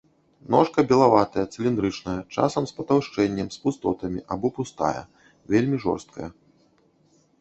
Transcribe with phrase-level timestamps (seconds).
[0.53, 5.03] Ножка белаватая, цыліндрычная, часам з патаўшчэннем, з пустотамі або пустая,
[5.57, 6.29] вельмі жорсткая.